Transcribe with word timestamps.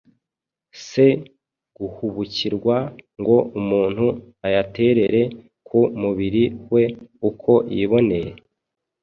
se 0.87 1.05
guhubukirwa 1.77 2.75
ngo 3.19 3.37
umuntu 3.59 4.05
ayaterere 4.47 5.21
ku 5.67 5.79
mubiri 6.01 6.43
we 6.73 6.83
uko 7.29 7.51
yiboneye.” 7.75 8.31